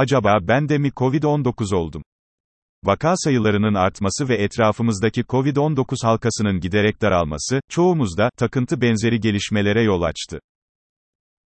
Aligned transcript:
acaba 0.00 0.38
ben 0.42 0.68
de 0.68 0.78
mi 0.78 0.88
COVID-19 0.88 1.74
oldum? 1.74 2.02
Vaka 2.84 3.16
sayılarının 3.16 3.74
artması 3.74 4.28
ve 4.28 4.34
etrafımızdaki 4.34 5.20
COVID-19 5.20 6.06
halkasının 6.06 6.60
giderek 6.60 7.02
daralması, 7.02 7.60
çoğumuzda, 7.68 8.30
takıntı 8.36 8.80
benzeri 8.80 9.20
gelişmelere 9.20 9.82
yol 9.82 10.02
açtı. 10.02 10.40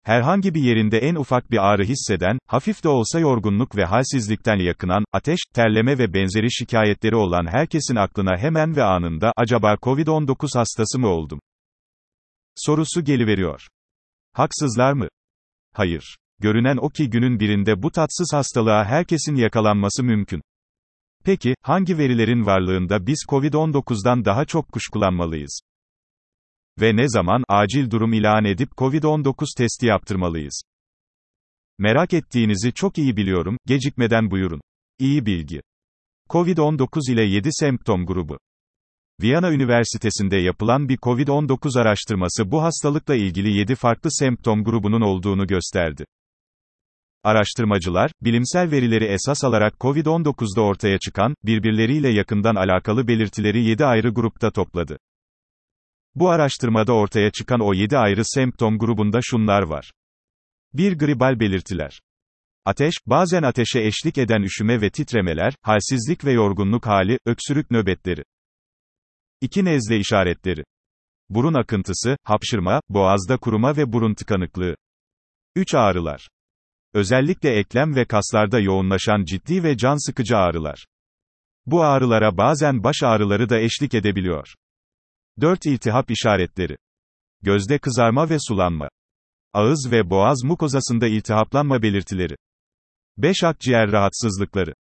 Herhangi 0.03 0.55
bir 0.55 0.61
yerinde 0.61 0.99
en 0.99 1.15
ufak 1.15 1.51
bir 1.51 1.67
ağrı 1.67 1.85
hisseden, 1.85 2.39
hafif 2.47 2.85
de 2.85 2.89
olsa 2.89 3.21
yorgunluk 3.21 3.77
ve 3.77 3.85
halsizlikten 3.85 4.57
yakınan, 4.57 5.05
ateş, 5.13 5.41
terleme 5.55 5.99
ve 5.99 6.15
benzeri 6.15 6.53
şikayetleri 6.53 7.17
olan 7.17 7.47
herkesin 7.47 7.97
aklına 7.97 8.37
hemen 8.39 8.77
ve 8.77 8.83
anında, 8.83 9.33
acaba 9.37 9.75
COVID-19 9.75 10.59
hastası 10.59 10.99
mı 10.99 11.09
oldum? 11.09 11.41
Sorusu 12.57 13.05
geliveriyor. 13.05 13.67
Haksızlar 14.33 14.93
mı? 14.93 15.09
Hayır. 15.73 16.17
Görünen 16.41 16.77
o 16.77 16.89
ki 16.89 17.11
günün 17.11 17.41
birinde 17.41 17.83
bu 17.83 17.91
tatsız 17.91 18.31
hastalığa 18.33 18.85
herkesin 18.85 19.35
yakalanması 19.35 20.03
mümkün. 20.03 20.43
Peki, 21.25 21.55
hangi 21.63 21.99
verilerin 21.99 22.47
varlığında 22.47 23.07
biz 23.07 23.25
COVID-19'dan 23.29 24.25
daha 24.25 24.45
çok 24.45 24.73
kuşkulanmalıyız? 24.73 25.61
Ve 26.81 26.97
ne 26.97 27.09
zaman 27.09 27.45
acil 27.49 27.91
durum 27.91 28.13
ilan 28.13 28.45
edip 28.45 28.71
COVID-19 28.71 29.57
testi 29.57 29.87
yaptırmalıyız? 29.87 30.63
Merak 31.79 32.15
ettiğinizi 32.15 32.73
çok 32.73 32.99
iyi 32.99 33.17
biliyorum, 33.17 33.59
gecikmeden 33.67 34.31
buyurun. 34.31 34.61
İyi 34.99 35.27
bilgi. 35.27 35.61
COVID-19 36.31 37.13
ile 37.13 37.23
7 37.23 37.49
semptom 37.53 38.07
grubu. 38.07 38.39
Viyana 39.21 39.53
Üniversitesi'nde 39.53 40.37
yapılan 40.37 40.89
bir 40.89 40.97
COVID-19 40.97 41.81
araştırması 41.81 42.51
bu 42.51 42.63
hastalıkla 42.63 43.15
ilgili 43.15 43.59
7 43.59 43.75
farklı 43.75 44.11
semptom 44.13 44.65
grubunun 44.65 45.01
olduğunu 45.01 45.47
gösterdi. 45.47 46.05
Araştırmacılar, 47.27 48.11
bilimsel 48.23 48.71
verileri 48.71 49.05
esas 49.05 49.45
alarak 49.45 49.75
COVID-19'da 49.81 50.61
ortaya 50.61 50.99
çıkan, 50.99 51.35
birbirleriyle 51.45 52.09
yakından 52.09 52.55
alakalı 52.55 53.09
belirtileri 53.09 53.65
7 53.65 53.85
ayrı 53.85 54.09
grupta 54.09 54.51
topladı. 54.51 54.99
Bu 56.15 56.31
araştırmada 56.31 56.93
ortaya 56.93 57.31
çıkan 57.31 57.61
o 57.61 57.75
7 57.75 57.99
ayrı 57.99 58.25
semptom 58.25 58.79
grubunda 58.79 59.21
şunlar 59.23 59.63
var. 59.63 59.93
1. 60.75 60.99
Gribal 60.99 61.41
belirtiler. 61.41 62.01
Ateş, 62.65 62.95
bazen 63.07 63.43
ateşe 63.43 63.81
eşlik 63.81 64.19
eden 64.19 64.43
üşüme 64.43 64.81
ve 64.81 64.91
titremeler, 64.91 65.55
halsizlik 65.63 66.25
ve 66.25 66.33
yorgunluk 66.33 66.87
hali, 66.87 67.19
öksürük 67.27 67.71
nöbetleri. 67.71 68.25
2. 69.41 69.65
Nezle 69.65 69.99
işaretleri. 69.99 70.65
Burun 71.29 71.55
akıntısı, 71.55 72.17
hapşırma, 72.25 72.81
boğazda 72.89 73.37
kuruma 73.37 73.77
ve 73.77 73.93
burun 73.93 74.15
tıkanıklığı. 74.15 74.77
3. 75.57 75.75
Ağrılar. 75.75 76.29
Özellikle 76.95 77.59
eklem 77.59 77.97
ve 77.97 78.05
kaslarda 78.05 78.61
yoğunlaşan 78.61 79.25
ciddi 79.25 79.63
ve 79.63 79.77
can 79.77 80.07
sıkıcı 80.07 80.37
ağrılar. 80.37 80.87
Bu 81.67 81.85
ağrılara 81.85 82.37
bazen 82.37 82.85
baş 82.85 82.97
ağrıları 83.03 83.49
da 83.49 83.59
eşlik 83.59 83.95
edebiliyor. 83.95 84.55
4. 85.41 85.67
İltihap 85.67 86.11
işaretleri. 86.11 86.77
Gözde 87.43 87.79
kızarma 87.79 88.31
ve 88.31 88.37
sulanma. 88.49 88.89
Ağız 89.53 89.89
ve 89.93 90.11
boğaz 90.11 90.45
mukozasında 90.45 91.07
iltihaplanma 91.07 91.83
belirtileri. 91.83 92.37
5. 93.17 93.45
Akciğer 93.45 93.93
rahatsızlıkları. 93.93 94.75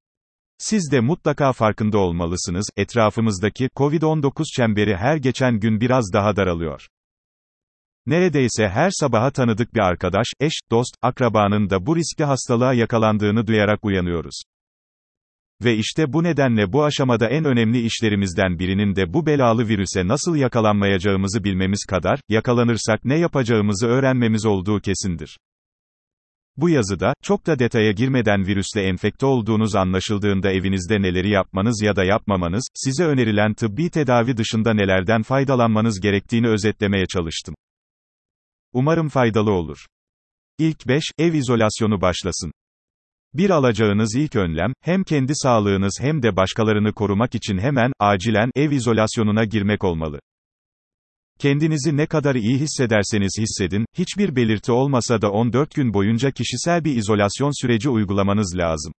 Siz 0.58 0.92
de 0.92 1.00
mutlaka 1.00 1.52
farkında 1.52 1.98
olmalısınız, 1.98 2.70
etrafımızdaki 2.76 3.68
COVID-19 3.76 4.44
çemberi 4.56 4.96
her 4.96 5.16
geçen 5.16 5.60
gün 5.60 5.80
biraz 5.80 6.12
daha 6.12 6.36
daralıyor. 6.36 6.88
Neredeyse 8.06 8.68
her 8.68 8.90
sabaha 8.90 9.30
tanıdık 9.30 9.74
bir 9.74 9.80
arkadaş, 9.80 10.26
eş, 10.40 10.52
dost, 10.70 10.96
akrabanın 11.02 11.70
da 11.70 11.86
bu 11.86 11.96
riskli 11.96 12.24
hastalığa 12.24 12.74
yakalandığını 12.74 13.46
duyarak 13.46 13.84
uyanıyoruz. 13.84 14.42
Ve 15.64 15.76
işte 15.76 16.12
bu 16.12 16.22
nedenle 16.22 16.72
bu 16.72 16.84
aşamada 16.84 17.28
en 17.28 17.44
önemli 17.44 17.80
işlerimizden 17.80 18.58
birinin 18.58 18.96
de 18.96 19.12
bu 19.12 19.26
belalı 19.26 19.68
virüse 19.68 20.08
nasıl 20.08 20.36
yakalanmayacağımızı 20.36 21.44
bilmemiz 21.44 21.84
kadar, 21.90 22.20
yakalanırsak 22.28 23.04
ne 23.04 23.18
yapacağımızı 23.18 23.86
öğrenmemiz 23.86 24.46
olduğu 24.46 24.80
kesindir. 24.80 25.38
Bu 26.56 26.68
yazıda, 26.68 27.14
çok 27.22 27.46
da 27.46 27.58
detaya 27.58 27.92
girmeden 27.92 28.46
virüsle 28.46 28.82
enfekte 28.82 29.26
olduğunuz 29.26 29.76
anlaşıldığında 29.76 30.50
evinizde 30.50 31.02
neleri 31.02 31.30
yapmanız 31.30 31.82
ya 31.82 31.96
da 31.96 32.04
yapmamanız, 32.04 32.68
size 32.74 33.04
önerilen 33.04 33.54
tıbbi 33.54 33.90
tedavi 33.90 34.36
dışında 34.36 34.74
nelerden 34.74 35.22
faydalanmanız 35.22 36.00
gerektiğini 36.00 36.48
özetlemeye 36.48 37.06
çalıştım. 37.06 37.54
Umarım 38.74 39.08
faydalı 39.08 39.52
olur. 39.52 39.86
İlk 40.58 40.88
5, 40.88 41.04
ev 41.18 41.34
izolasyonu 41.34 42.00
başlasın. 42.00 42.52
Bir 43.34 43.50
alacağınız 43.50 44.14
ilk 44.14 44.36
önlem, 44.36 44.72
hem 44.80 45.04
kendi 45.04 45.32
sağlığınız 45.34 45.98
hem 46.00 46.22
de 46.22 46.36
başkalarını 46.36 46.92
korumak 46.92 47.34
için 47.34 47.58
hemen, 47.58 47.92
acilen, 47.98 48.50
ev 48.54 48.70
izolasyonuna 48.70 49.44
girmek 49.44 49.84
olmalı. 49.84 50.20
Kendinizi 51.38 51.96
ne 51.96 52.06
kadar 52.06 52.34
iyi 52.34 52.58
hissederseniz 52.58 53.38
hissedin, 53.38 53.86
hiçbir 53.98 54.36
belirti 54.36 54.72
olmasa 54.72 55.22
da 55.22 55.30
14 55.30 55.74
gün 55.74 55.94
boyunca 55.94 56.30
kişisel 56.30 56.84
bir 56.84 56.96
izolasyon 56.96 57.62
süreci 57.62 57.88
uygulamanız 57.88 58.56
lazım. 58.56 58.92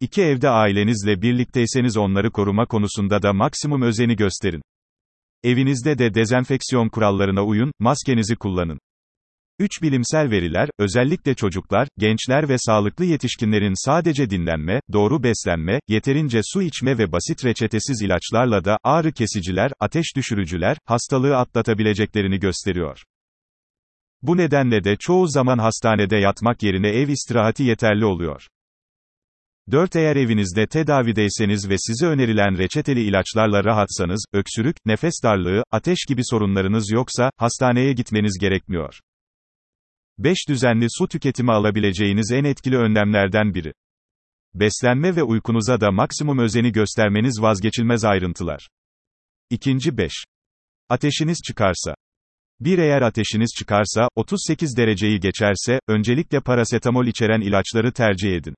İki 0.00 0.22
evde 0.22 0.48
ailenizle 0.48 1.22
birlikteyseniz 1.22 1.96
onları 1.96 2.30
koruma 2.30 2.66
konusunda 2.66 3.22
da 3.22 3.32
maksimum 3.32 3.82
özeni 3.82 4.16
gösterin. 4.16 4.62
Evinizde 5.44 5.98
de 5.98 6.14
dezenfeksiyon 6.14 6.88
kurallarına 6.88 7.44
uyun, 7.44 7.72
maskenizi 7.78 8.36
kullanın. 8.36 8.78
3 9.58 9.82
bilimsel 9.82 10.30
veriler, 10.30 10.68
özellikle 10.78 11.34
çocuklar, 11.34 11.88
gençler 11.98 12.48
ve 12.48 12.56
sağlıklı 12.58 13.04
yetişkinlerin 13.04 13.86
sadece 13.86 14.30
dinlenme, 14.30 14.80
doğru 14.92 15.22
beslenme, 15.22 15.80
yeterince 15.88 16.40
su 16.44 16.62
içme 16.62 16.98
ve 16.98 17.12
basit 17.12 17.44
reçetesiz 17.44 18.02
ilaçlarla 18.02 18.64
da 18.64 18.78
ağrı 18.84 19.12
kesiciler, 19.12 19.72
ateş 19.80 20.16
düşürücüler, 20.16 20.76
hastalığı 20.86 21.36
atlatabileceklerini 21.36 22.38
gösteriyor. 22.38 23.02
Bu 24.22 24.36
nedenle 24.36 24.84
de 24.84 24.96
çoğu 24.96 25.28
zaman 25.28 25.58
hastanede 25.58 26.16
yatmak 26.16 26.62
yerine 26.62 26.88
ev 26.88 27.08
istirahati 27.08 27.62
yeterli 27.62 28.04
oluyor. 28.04 28.46
4. 29.70 29.96
Eğer 29.96 30.16
evinizde 30.16 30.66
tedavideyseniz 30.66 31.68
ve 31.68 31.74
size 31.78 32.06
önerilen 32.06 32.58
reçeteli 32.58 33.02
ilaçlarla 33.02 33.64
rahatsanız, 33.64 34.24
öksürük, 34.32 34.76
nefes 34.86 35.14
darlığı, 35.22 35.62
ateş 35.70 35.98
gibi 36.08 36.20
sorunlarınız 36.24 36.90
yoksa, 36.90 37.30
hastaneye 37.36 37.92
gitmeniz 37.92 38.38
gerekmiyor. 38.40 39.00
5. 40.18 40.38
Düzenli 40.48 40.86
su 40.90 41.08
tüketimi 41.08 41.52
alabileceğiniz 41.52 42.32
en 42.32 42.44
etkili 42.44 42.76
önlemlerden 42.76 43.54
biri. 43.54 43.72
Beslenme 44.54 45.16
ve 45.16 45.22
uykunuza 45.22 45.80
da 45.80 45.90
maksimum 45.90 46.38
özeni 46.38 46.72
göstermeniz 46.72 47.42
vazgeçilmez 47.42 48.04
ayrıntılar. 48.04 48.68
İkinci 49.50 49.98
5. 49.98 50.12
Ateşiniz 50.88 51.38
çıkarsa. 51.46 51.94
Bir 52.60 52.78
eğer 52.78 53.02
ateşiniz 53.02 53.50
çıkarsa, 53.58 54.08
38 54.16 54.76
dereceyi 54.76 55.20
geçerse, 55.20 55.80
öncelikle 55.88 56.40
parasetamol 56.40 57.06
içeren 57.06 57.40
ilaçları 57.40 57.92
tercih 57.92 58.32
edin. 58.32 58.54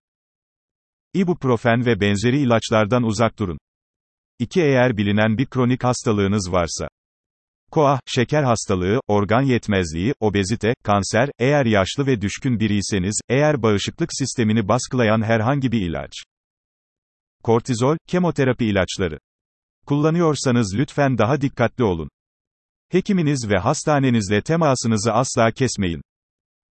İbuprofen 1.17 1.87
ve 1.87 2.01
benzeri 2.01 2.41
ilaçlardan 2.41 3.03
uzak 3.03 3.39
durun. 3.39 3.59
2. 4.39 4.63
Eğer 4.63 4.97
bilinen 4.97 5.39
bir 5.39 5.47
kronik 5.47 5.85
hastalığınız 5.85 6.53
varsa. 6.53 6.89
Koa, 7.71 8.01
şeker 8.07 8.43
hastalığı, 8.43 9.01
organ 9.09 9.43
yetmezliği, 9.43 10.15
obezite, 10.21 10.75
kanser, 10.83 11.31
eğer 11.39 11.67
yaşlı 11.67 12.07
ve 12.07 12.21
düşkün 12.21 12.61
biriyseniz, 12.61 13.21
eğer 13.29 13.63
bağışıklık 13.63 14.09
sistemini 14.13 14.69
baskılayan 14.69 15.23
herhangi 15.23 15.73
bir 15.73 15.81
ilaç. 15.81 16.13
Kortizol, 17.43 17.97
kemoterapi 18.09 18.67
ilaçları. 18.67 19.19
Kullanıyorsanız 19.87 20.75
lütfen 20.79 21.19
daha 21.19 21.41
dikkatli 21.41 21.85
olun. 21.85 22.09
Hekiminiz 22.89 23.49
ve 23.51 23.59
hastanenizle 23.59 24.43
temasınızı 24.43 25.13
asla 25.13 25.51
kesmeyin. 25.51 26.03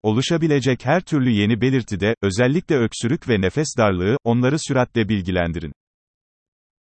Oluşabilecek 0.03 0.87
her 0.87 1.01
türlü 1.01 1.31
yeni 1.31 1.61
belirtide, 1.61 2.15
özellikle 2.23 2.77
öksürük 2.77 3.29
ve 3.29 3.41
nefes 3.41 3.69
darlığı, 3.79 4.17
onları 4.25 4.57
süratle 4.59 5.09
bilgilendirin. 5.09 5.73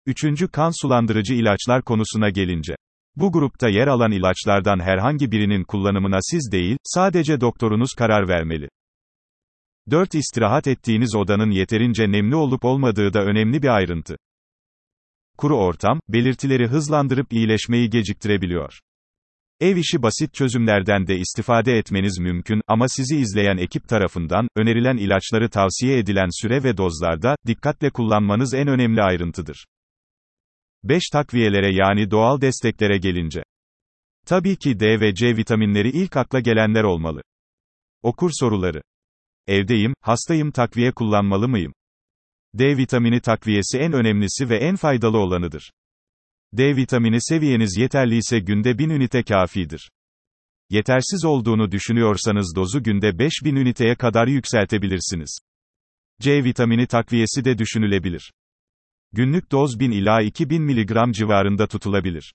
Üçüncü 0.05 0.47
kan 0.47 0.81
sulandırıcı 0.81 1.33
ilaçlar 1.33 1.81
konusuna 1.81 2.29
gelince. 2.29 2.75
Bu 3.15 3.31
grupta 3.31 3.69
yer 3.69 3.87
alan 3.87 4.11
ilaçlardan 4.11 4.79
herhangi 4.79 5.31
birinin 5.31 5.63
kullanımına 5.63 6.17
siz 6.21 6.49
değil, 6.51 6.77
sadece 6.83 7.41
doktorunuz 7.41 7.93
karar 7.97 8.27
vermeli. 8.27 8.69
4. 9.91 10.15
İstirahat 10.15 10.67
ettiğiniz 10.67 11.15
odanın 11.15 11.51
yeterince 11.51 12.11
nemli 12.11 12.35
olup 12.35 12.65
olmadığı 12.65 13.13
da 13.13 13.23
önemli 13.23 13.61
bir 13.63 13.67
ayrıntı. 13.67 14.17
Kuru 15.37 15.57
ortam, 15.57 15.99
belirtileri 16.09 16.67
hızlandırıp 16.67 17.33
iyileşmeyi 17.33 17.89
geciktirebiliyor. 17.89 18.79
Ev 19.61 19.75
işi 19.75 20.01
basit 20.01 20.33
çözümlerden 20.33 21.07
de 21.07 21.17
istifade 21.17 21.77
etmeniz 21.77 22.19
mümkün 22.19 22.61
ama 22.67 22.85
sizi 22.87 23.17
izleyen 23.17 23.57
ekip 23.57 23.87
tarafından 23.87 24.47
önerilen 24.55 24.97
ilaçları 24.97 25.49
tavsiye 25.49 25.97
edilen 25.97 26.41
süre 26.41 26.63
ve 26.63 26.77
dozlarda 26.77 27.35
dikkatle 27.47 27.89
kullanmanız 27.89 28.53
en 28.53 28.67
önemli 28.67 29.01
ayrıntıdır. 29.01 29.65
5 30.83 31.03
takviyelere 31.13 31.75
yani 31.75 32.11
doğal 32.11 32.41
desteklere 32.41 32.97
gelince. 32.97 33.43
Tabii 34.25 34.57
ki 34.57 34.79
D 34.79 34.99
ve 34.99 35.13
C 35.15 35.37
vitaminleri 35.37 35.89
ilk 35.89 36.17
akla 36.17 36.39
gelenler 36.39 36.83
olmalı. 36.83 37.21
Okur 38.01 38.31
soruları. 38.33 38.81
Evdeyim, 39.47 39.93
hastayım 40.01 40.51
takviye 40.51 40.91
kullanmalı 40.91 41.47
mıyım? 41.47 41.73
D 42.53 42.77
vitamini 42.77 43.21
takviyesi 43.21 43.77
en 43.77 43.93
önemlisi 43.93 44.49
ve 44.49 44.57
en 44.57 44.75
faydalı 44.75 45.17
olanıdır. 45.17 45.71
D 46.53 46.75
vitamini 46.75 47.17
seviyeniz 47.21 47.77
yeterliyse 47.77 48.39
günde 48.39 48.77
1000 48.77 48.89
ünite 48.89 49.23
kafidir. 49.23 49.91
Yetersiz 50.69 51.25
olduğunu 51.25 51.71
düşünüyorsanız 51.71 52.53
dozu 52.55 52.83
günde 52.83 53.19
5000 53.19 53.55
üniteye 53.55 53.95
kadar 53.95 54.27
yükseltebilirsiniz. 54.27 55.39
C 56.21 56.43
vitamini 56.43 56.87
takviyesi 56.87 57.45
de 57.45 57.57
düşünülebilir. 57.57 58.31
Günlük 59.13 59.51
doz 59.51 59.79
1000 59.79 59.91
ila 59.91 60.21
2000 60.21 60.63
mg 60.63 61.13
civarında 61.13 61.67
tutulabilir. 61.67 62.33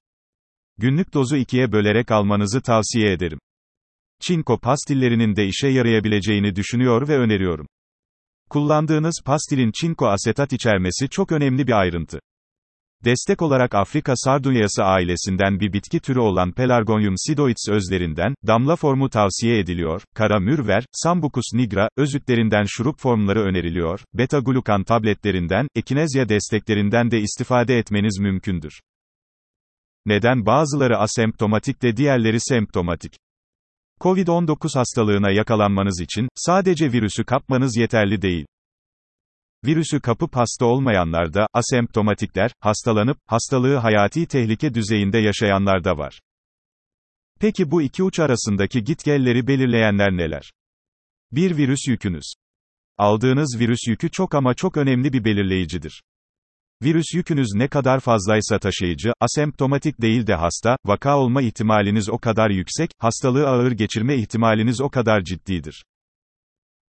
Günlük 0.78 1.14
dozu 1.14 1.36
ikiye 1.36 1.72
bölerek 1.72 2.10
almanızı 2.10 2.62
tavsiye 2.62 3.12
ederim. 3.12 3.38
Çinko 4.20 4.60
pastillerinin 4.60 5.36
de 5.36 5.46
işe 5.46 5.68
yarayabileceğini 5.68 6.56
düşünüyor 6.56 7.08
ve 7.08 7.18
öneriyorum. 7.18 7.66
Kullandığınız 8.50 9.22
pastilin 9.24 9.72
çinko 9.80 10.06
asetat 10.06 10.52
içermesi 10.52 11.08
çok 11.08 11.32
önemli 11.32 11.66
bir 11.66 11.72
ayrıntı. 11.72 12.20
Destek 13.06 13.42
olarak 13.42 13.74
Afrika 13.74 14.12
sardunyası 14.16 14.84
ailesinden 14.84 15.60
bir 15.60 15.72
bitki 15.72 16.00
türü 16.00 16.18
olan 16.18 16.52
Pelargonium 16.52 17.14
sidoides 17.16 17.68
özlerinden, 17.70 18.34
damla 18.46 18.76
formu 18.76 19.10
tavsiye 19.10 19.58
ediliyor, 19.58 20.02
kara 20.14 20.40
mürver, 20.40 20.86
Sambucus 20.92 21.44
nigra, 21.54 21.88
özütlerinden 21.96 22.64
şurup 22.68 23.00
formları 23.00 23.40
öneriliyor, 23.40 24.00
beta-glukan 24.14 24.84
tabletlerinden, 24.84 25.68
ekinezya 25.74 26.28
desteklerinden 26.28 27.10
de 27.10 27.20
istifade 27.20 27.78
etmeniz 27.78 28.18
mümkündür. 28.18 28.80
Neden 30.06 30.46
bazıları 30.46 30.98
asemptomatik 30.98 31.82
de 31.82 31.96
diğerleri 31.96 32.40
semptomatik? 32.40 33.12
Covid-19 34.00 34.78
hastalığına 34.78 35.30
yakalanmanız 35.30 36.00
için, 36.00 36.28
sadece 36.34 36.92
virüsü 36.92 37.24
kapmanız 37.24 37.76
yeterli 37.76 38.22
değil. 38.22 38.46
Virüsü 39.64 40.00
kapıp 40.00 40.36
hasta 40.36 40.66
olmayanlar 40.66 41.34
da, 41.34 41.46
asemptomatikler, 41.52 42.50
hastalanıp, 42.60 43.18
hastalığı 43.26 43.76
hayati 43.76 44.26
tehlike 44.26 44.74
düzeyinde 44.74 45.18
yaşayanlar 45.18 45.84
da 45.84 45.98
var. 45.98 46.20
Peki 47.40 47.70
bu 47.70 47.82
iki 47.82 48.02
uç 48.02 48.20
arasındaki 48.20 48.84
gitgelleri 48.84 49.46
belirleyenler 49.46 50.12
neler? 50.12 50.52
Bir 51.32 51.56
virüs 51.56 51.88
yükünüz. 51.88 52.34
Aldığınız 52.98 53.56
virüs 53.58 53.80
yükü 53.88 54.10
çok 54.10 54.34
ama 54.34 54.54
çok 54.54 54.76
önemli 54.76 55.12
bir 55.12 55.24
belirleyicidir. 55.24 56.02
Virüs 56.82 57.14
yükünüz 57.14 57.48
ne 57.54 57.68
kadar 57.68 58.00
fazlaysa 58.00 58.58
taşıyıcı, 58.58 59.12
asemptomatik 59.20 60.00
değil 60.00 60.26
de 60.26 60.34
hasta, 60.34 60.76
vaka 60.84 61.18
olma 61.18 61.42
ihtimaliniz 61.42 62.08
o 62.08 62.18
kadar 62.18 62.50
yüksek, 62.50 62.90
hastalığı 62.98 63.48
ağır 63.48 63.72
geçirme 63.72 64.16
ihtimaliniz 64.16 64.80
o 64.80 64.88
kadar 64.90 65.24
ciddidir. 65.24 65.84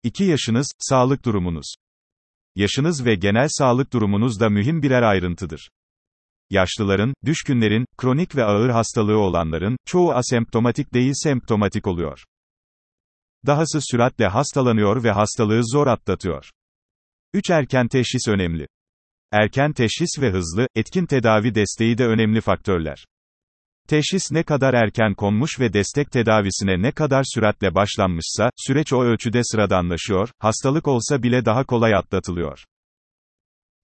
2 0.02 0.24
yaşınız, 0.24 0.72
sağlık 0.78 1.24
durumunuz. 1.24 1.74
Yaşınız 2.58 3.06
ve 3.06 3.14
genel 3.14 3.48
sağlık 3.50 3.92
durumunuz 3.92 4.40
da 4.40 4.48
mühim 4.48 4.82
birer 4.82 5.02
ayrıntıdır. 5.02 5.70
Yaşlıların, 6.50 7.14
düşkünlerin, 7.24 7.86
kronik 7.96 8.36
ve 8.36 8.44
ağır 8.44 8.70
hastalığı 8.70 9.18
olanların, 9.18 9.76
çoğu 9.86 10.12
asemptomatik 10.12 10.94
değil 10.94 11.12
semptomatik 11.14 11.86
oluyor. 11.86 12.24
Dahası 13.46 13.78
süratle 13.82 14.26
hastalanıyor 14.26 15.04
ve 15.04 15.10
hastalığı 15.10 15.60
zor 15.64 15.86
atlatıyor. 15.86 16.50
3. 17.32 17.50
Erken 17.50 17.88
teşhis 17.88 18.28
önemli. 18.28 18.66
Erken 19.32 19.72
teşhis 19.72 20.20
ve 20.20 20.30
hızlı, 20.30 20.68
etkin 20.74 21.06
tedavi 21.06 21.54
desteği 21.54 21.98
de 21.98 22.06
önemli 22.06 22.40
faktörler. 22.40 23.06
Teşhis 23.88 24.22
ne 24.32 24.42
kadar 24.42 24.74
erken 24.74 25.14
konmuş 25.14 25.60
ve 25.60 25.72
destek 25.72 26.10
tedavisine 26.10 26.82
ne 26.82 26.92
kadar 26.92 27.22
süratle 27.34 27.74
başlanmışsa, 27.74 28.50
süreç 28.56 28.92
o 28.92 29.02
ölçüde 29.02 29.40
sıradanlaşıyor, 29.44 30.30
hastalık 30.38 30.88
olsa 30.88 31.22
bile 31.22 31.44
daha 31.44 31.64
kolay 31.64 31.94
atlatılıyor. 31.94 32.64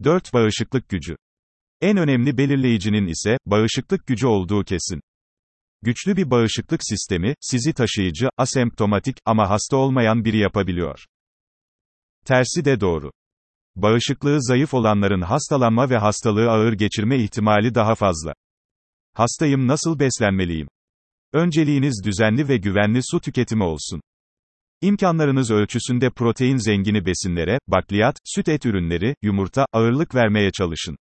4. 0.04 0.32
Bağışıklık 0.32 0.88
gücü. 0.88 1.16
En 1.80 1.96
önemli 1.96 2.38
belirleyicinin 2.38 3.06
ise, 3.06 3.38
bağışıklık 3.46 4.06
gücü 4.06 4.26
olduğu 4.26 4.64
kesin. 4.64 5.00
Güçlü 5.82 6.16
bir 6.16 6.30
bağışıklık 6.30 6.80
sistemi, 6.84 7.34
sizi 7.40 7.72
taşıyıcı, 7.72 8.28
asemptomatik 8.38 9.16
ama 9.24 9.50
hasta 9.50 9.76
olmayan 9.76 10.24
biri 10.24 10.38
yapabiliyor. 10.38 11.04
Tersi 12.26 12.64
de 12.64 12.80
doğru. 12.80 13.10
Bağışıklığı 13.76 14.42
zayıf 14.42 14.74
olanların 14.74 15.22
hastalanma 15.22 15.90
ve 15.90 15.96
hastalığı 15.96 16.50
ağır 16.50 16.72
geçirme 16.72 17.18
ihtimali 17.18 17.74
daha 17.74 17.94
fazla. 17.94 18.32
Hastayım 19.16 19.68
nasıl 19.68 19.98
beslenmeliyim? 19.98 20.68
Önceliğiniz 21.32 22.02
düzenli 22.04 22.48
ve 22.48 22.56
güvenli 22.56 23.00
su 23.10 23.20
tüketimi 23.20 23.64
olsun. 23.64 24.00
İmkanlarınız 24.80 25.50
ölçüsünde 25.50 26.10
protein 26.10 26.56
zengini 26.56 27.06
besinlere, 27.06 27.58
bakliyat, 27.68 28.16
süt 28.24 28.48
et 28.48 28.66
ürünleri, 28.66 29.14
yumurta, 29.22 29.66
ağırlık 29.72 30.14
vermeye 30.14 30.50
çalışın. 30.50 30.96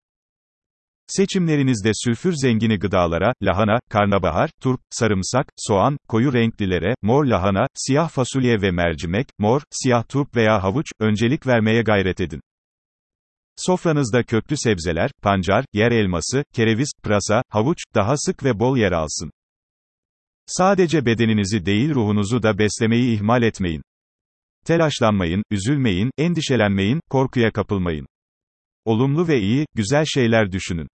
Seçimlerinizde 1.06 1.90
sülfür 1.94 2.32
zengini 2.32 2.78
gıdalara, 2.78 3.32
lahana, 3.42 3.80
karnabahar, 3.90 4.50
turp, 4.62 4.80
sarımsak, 4.90 5.46
soğan, 5.56 5.96
koyu 6.08 6.32
renklilere, 6.32 6.94
mor 7.02 7.24
lahana, 7.24 7.66
siyah 7.74 8.08
fasulye 8.08 8.62
ve 8.62 8.70
mercimek, 8.70 9.26
mor, 9.38 9.62
siyah 9.70 10.08
turp 10.08 10.36
veya 10.36 10.62
havuç, 10.62 10.86
öncelik 11.00 11.46
vermeye 11.46 11.82
gayret 11.82 12.20
edin. 12.20 12.40
Sofranızda 13.66 14.22
köklü 14.22 14.56
sebzeler, 14.56 15.10
pancar, 15.22 15.64
yer 15.72 15.92
elması, 15.92 16.44
kereviz, 16.54 16.92
pırasa, 17.02 17.42
havuç, 17.48 17.78
daha 17.94 18.16
sık 18.16 18.44
ve 18.44 18.58
bol 18.58 18.76
yer 18.76 18.92
alsın. 18.92 19.30
Sadece 20.46 21.06
bedeninizi 21.06 21.66
değil 21.66 21.94
ruhunuzu 21.94 22.42
da 22.42 22.58
beslemeyi 22.58 23.16
ihmal 23.16 23.42
etmeyin. 23.42 23.82
Telaşlanmayın, 24.66 25.42
üzülmeyin, 25.50 26.10
endişelenmeyin, 26.18 27.00
korkuya 27.10 27.52
kapılmayın. 27.52 28.06
Olumlu 28.84 29.28
ve 29.28 29.40
iyi, 29.40 29.66
güzel 29.74 30.04
şeyler 30.04 30.52
düşünün. 30.52 30.88